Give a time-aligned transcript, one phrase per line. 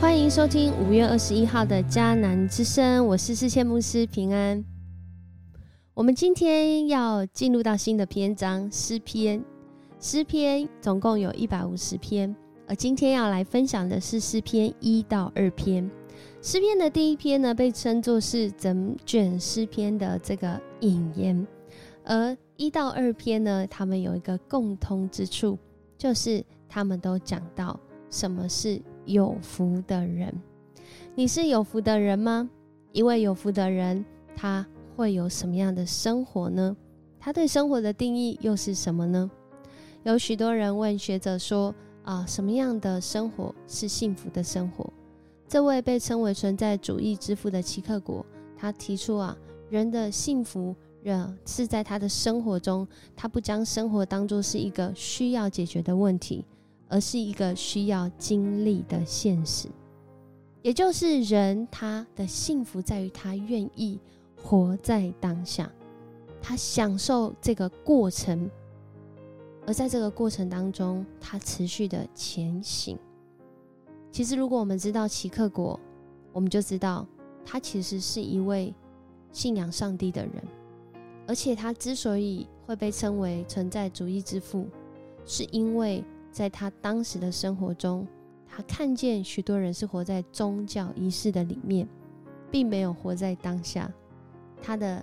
[0.00, 4.64] 欢迎收听五月二十一号的迦南之声，我是世谦牧师平安。
[5.92, 9.42] 我们今天要进入到新的篇章诗篇，
[9.98, 12.34] 诗篇总共有一百五十篇，
[12.68, 15.90] 而今天要来分享的是诗篇一到二篇。
[16.40, 21.44] 诗篇的第一篇呢，被称作是整卷诗篇的这个引言，
[22.04, 25.58] 而一到二篇呢，他们有一个共通之处，
[25.98, 27.78] 就是他们都讲到
[28.10, 30.32] 什么是有福的人。
[31.14, 32.48] 你是有福的人吗？
[32.92, 34.66] 一位有福的人，他。
[34.96, 36.74] 会有什么样的生活呢？
[37.20, 39.30] 他对生活的定义又是什么呢？
[40.04, 44.90] 有许多人问学者说：“啊，什么样的生活是幸福的生活？”
[45.46, 48.24] 这位被称为存在主义之父的齐克果，
[48.56, 49.36] 他提出啊，
[49.68, 56.42] 人的幸福，人是在他的生活中，他不将生活当作是一个需要解决的问题，
[56.88, 59.68] 而是一个需要经历的现实。
[60.62, 63.98] 也就是人他的幸福在于他愿意。
[64.38, 65.68] 活在当下，
[66.40, 68.48] 他享受这个过程，
[69.66, 72.96] 而在这个过程当中，他持续的前行。
[74.12, 75.80] 其实，如果我们知道奇克果，
[76.32, 77.04] 我们就知道
[77.44, 78.72] 他其实是一位
[79.32, 80.34] 信仰上帝的人，
[81.26, 84.68] 而且他之所以会被称为存在主义之父，
[85.24, 86.04] 是因为
[86.36, 88.06] 在他当时的生活中，
[88.46, 91.88] 他看见许多人是活在宗教仪式的里面，
[92.50, 93.90] 并没有活在当下。
[94.60, 95.02] 他的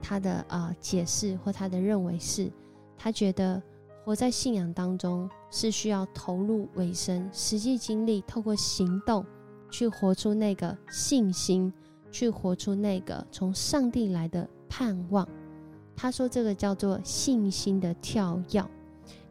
[0.00, 2.48] 他的啊解释或他的认为是，
[2.96, 3.60] 他觉得
[4.04, 9.26] 活在信仰当中是需要投入尾声，实际经历，透过行动
[9.72, 11.72] 去活出那个信心，
[12.12, 15.28] 去活出那个从上帝来的盼望。
[15.96, 18.64] 他说这个叫做信心的跳跃，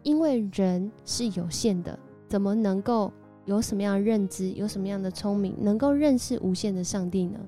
[0.04, 1.98] 因为人是有限的，
[2.28, 3.12] 怎么能够
[3.46, 7.40] 有什么样的认知，有什么样的聪明，能够认识无限的上帝呢？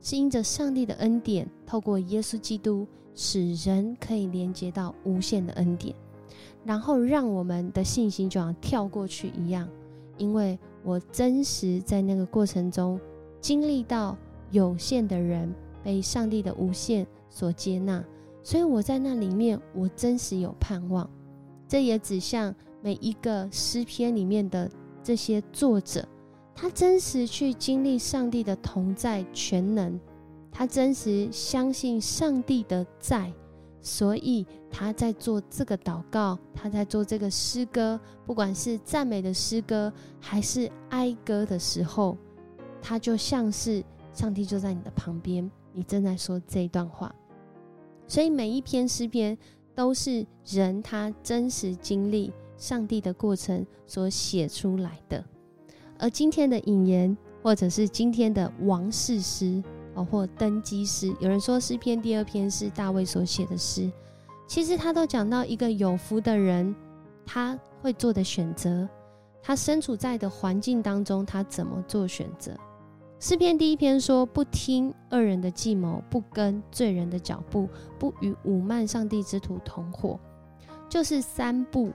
[0.00, 5.94] 是因着上帝的恩典，透过耶稣基督，使人可以连接到无限的恩典，
[6.64, 9.68] 然后让我们的信心就像跳过去一样。
[10.16, 12.98] 因为我真实在那个过程中
[13.40, 14.16] 经历到
[14.50, 18.04] 有限的人被上帝的无限所接纳，
[18.42, 21.08] 所以我在那里面我真实有盼望。
[21.68, 22.52] 这也指向
[22.82, 24.68] 每一个诗篇里面的
[25.04, 26.04] 这些作者。
[26.54, 30.00] 他真实去经历上帝的同在全能，
[30.50, 33.32] 他真实相信上帝的在，
[33.80, 42.16] 所以他在做这个祷告，他在做这个诗歌，不管是赞美的诗歌还是哀歌的时候，
[42.82, 47.14] 他就像是上帝就在你的旁边，你正在说这一段话。
[48.08, 49.38] 所以每一篇诗篇
[49.78, 55.24] 都是人他真实经历上帝的过程所写出来的。
[55.96, 59.62] 而今天的引言，或者是今天的王室诗
[59.94, 63.88] 哦，或登基诗，有人说诗篇第二篇是大卫所写的诗，
[64.48, 66.74] 其实他都讲到一个有福的人，
[67.24, 68.88] 他会做的选择，
[69.40, 72.52] 他身处在的环境当中，他怎么做选择。
[73.20, 77.68] 诗篇第一篇说：不听恶人的计谋，不跟罪人的脚步，
[77.98, 80.20] 不与侮慢上帝之徒同伙，
[80.88, 81.90] 就是三不。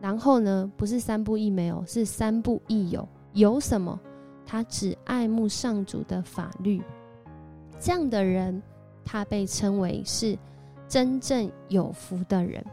[0.00, 3.06] 然后呢，不是三不一没有，是三不一有。
[3.34, 4.00] 有什么？
[4.46, 6.82] 他只爱慕上主的法律。
[7.78, 8.62] 这样的人，
[9.04, 10.36] 他被称为是
[10.88, 12.64] 真正有福的人。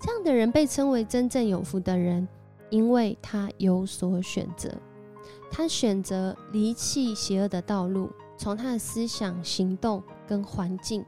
[0.00, 2.26] 这样的人被称为真正有福的人，
[2.70, 4.68] 因为他有所选择。
[5.50, 11.04] 他选择离弃邪恶的道路，从他的思想、行动跟环境，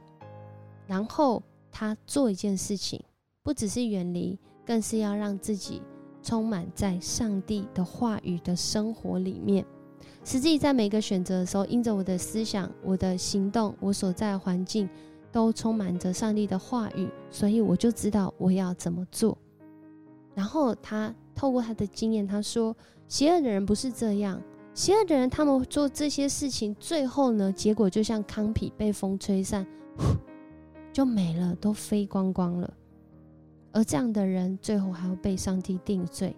[0.85, 3.03] 然后他做一件事情，
[3.41, 4.37] 不只是远离。
[4.65, 5.81] 更是要让自己
[6.21, 9.65] 充满在上帝的话语的生活里面，
[10.23, 14.89] 使自己在每个选择的时候，因着我的思想、我的行动、我所在的环境，
[15.33, 19.37] 都充满着上帝的话语，所以我就知道我要怎么做。
[20.33, 22.73] 然后他透过他的经验，他说：
[23.13, 24.41] 邪恶的人不是这样，
[24.73, 29.63] 邪恶的人他们做这些事情，最后呢，结果就像糠皮被风吹散，
[30.91, 32.73] 就没了，都飞光光了。
[33.71, 36.35] 而这样的人最后还要被上帝定罪。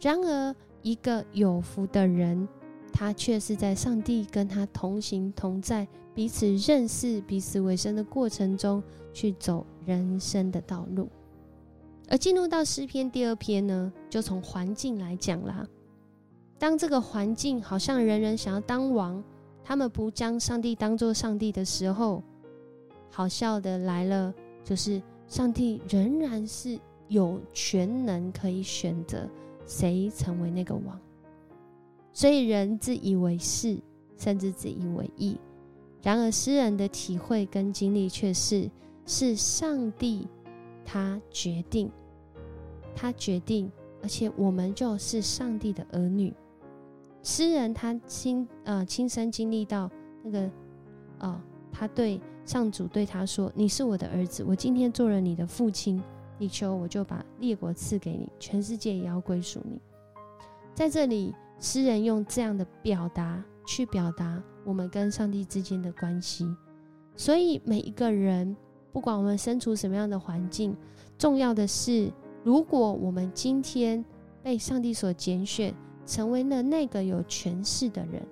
[0.00, 2.48] 然而，一个有福的人，
[2.92, 5.86] 他却是在上帝跟他同行同在、
[6.16, 8.82] 彼此认识、彼此为生的过程中
[9.12, 11.08] 去走人生的道路。
[12.08, 15.64] 而进入到诗篇第二篇呢，就从环境来讲啦。
[16.58, 19.22] 当这个环境好像人人想要当王，
[19.62, 22.22] 他们不将上帝当做上帝的时候，
[23.10, 24.34] 好笑的来了，
[24.64, 25.02] 就是。
[25.28, 29.28] 上帝仍然是有全能，可以选择
[29.66, 30.98] 谁成为那个王。
[32.14, 33.78] 所以人自以为是，
[34.16, 35.36] 甚至自以为意。
[36.02, 38.70] 然而诗人的体会跟经历却是，
[39.04, 40.26] 是上帝
[40.82, 41.90] 他决定，
[42.96, 43.70] 他决定，
[44.02, 46.32] 而且我们就是上帝的儿女。
[47.30, 49.90] 诗人他亲呃亲身经历到
[50.22, 50.50] 那个，
[51.18, 56.02] 呃，他对上主对他说：“你是我的儿子，我今天做了你的父亲。”
[56.40, 59.78] 你求我就把列国赐给你，全世界也要归属你。
[60.72, 66.46] 在这里，诗人用这样的表达去表达我们跟上帝之间的关系。
[67.14, 68.56] 所以每一个人，
[68.90, 70.74] 不管我们身处什么样的环境，
[71.18, 72.10] 重要的是，
[72.42, 74.02] 如果我们今天
[74.42, 75.74] 被上帝所拣选，
[76.08, 78.22] 成为了那个有权势的人，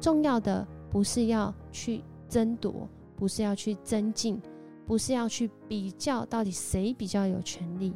[0.00, 4.40] 重要的不是要去争夺，不是要去增进。
[4.84, 7.92] 不是要去比较到底谁比较有权利，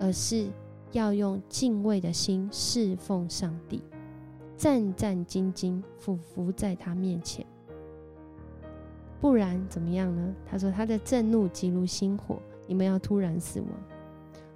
[0.00, 0.48] 而是
[0.92, 3.82] 要用敬畏的心侍奉上帝，
[4.56, 7.44] 战战兢兢，俯伏在他面前。
[9.20, 10.34] 不然怎么样呢？
[10.46, 13.68] 他说他的震怒急如星火，你们要突然死亡。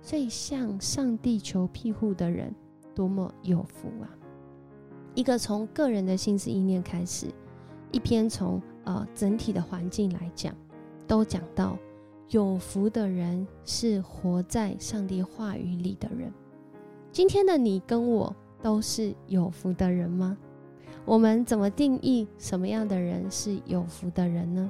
[0.01, 2.55] 所以向上帝求庇护的人，
[2.97, 4.11] 多么有福啊！
[5.15, 7.27] 一个从个人的心思意念开始，
[7.93, 10.53] 一篇从呃整体的环境来讲。
[11.07, 11.79] 都讲到，
[12.31, 16.33] 有福的人是活在上帝话语里的人。
[17.13, 20.37] 今天的你跟我都是有福的人吗？
[21.05, 24.69] 我们怎么定义什么样的人是有福的人呢？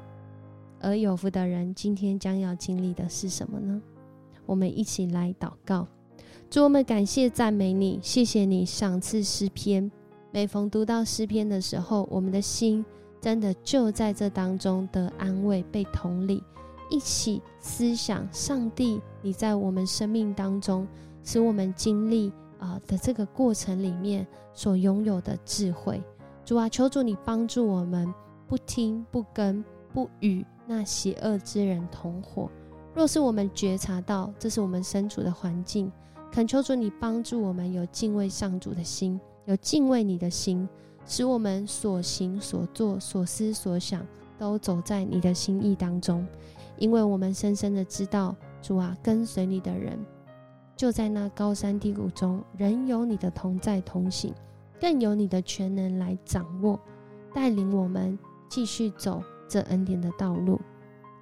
[0.79, 3.81] 而有福的人今天将要经历的是什么呢？
[4.45, 5.89] 我们一起来祷告，
[6.49, 9.91] 主我们感谢赞美你，谢谢你赏赐诗篇。
[10.31, 12.85] 每逢读到诗篇的时候，我们的心。
[13.19, 16.45] 真的就在这当中的安慰、被同理，
[16.89, 20.87] 一起思想上帝，你在我们生命当中，
[21.25, 22.31] 使我们经历
[22.61, 24.25] 啊的这个过程里面
[24.55, 26.01] 所拥有的智慧。
[26.45, 28.15] 主啊，求主你帮助我们，
[28.47, 32.49] 不听、不跟、不与那邪恶之人同伙。
[32.95, 35.91] 若是我们觉察到这是我们身处的环境，
[36.37, 40.69] 恳求主你帮助我们有敬畏上主的心，有敬畏你的心。
[41.07, 44.07] 使我们所行所做所思所想
[44.37, 46.27] 都走在你的心意当中，
[46.77, 49.99] 因为我们深深的知道，主啊，跟随你的人
[50.77, 54.35] 就在那高山低谷中，仍有你的同在同行，
[54.79, 56.79] 更有你的全能来掌握
[57.33, 60.61] 带领我们继续走这恩典的道路。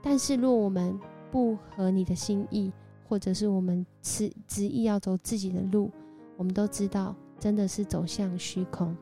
[0.02, 0.98] 但是，若我们
[1.30, 2.72] 不合你的心意，
[3.14, 5.88] 或者是我们执执意要走自己的路，
[6.36, 8.92] 我们都知道，真的是走向虚空。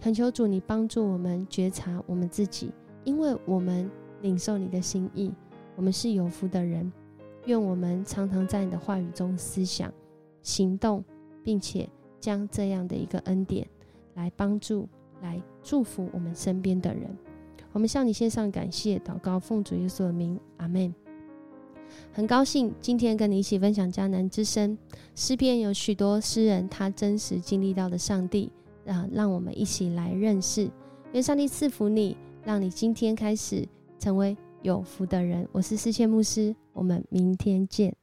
[0.00, 2.72] 恳求主，你帮助我们觉察我们自己，
[3.04, 3.88] 因为我们
[4.20, 5.30] 领受你的心意，
[5.76, 6.92] 我们是有福的人。
[7.46, 9.92] 愿我们常常在你的话语中思想、
[10.42, 11.04] 行动，
[11.44, 11.88] 并且
[12.18, 13.64] 将这样的一个恩典
[14.14, 14.88] 来帮助、
[15.20, 17.16] 来祝福我们身边的人。
[17.70, 20.92] 我们向你献上感谢、祷告，奉主耶稣的名，阿门。
[22.12, 24.76] 很高兴今天跟你一起分享迦南之声
[25.14, 28.50] 诗篇，有许多诗人他真实经历到的上帝。
[28.84, 30.68] 啊，让我们一起来认识，
[31.12, 33.64] 愿上帝赐福你，让你今天开始
[33.96, 35.48] 成为有福的人。
[35.52, 38.01] 我是世谦牧师，我们明天见。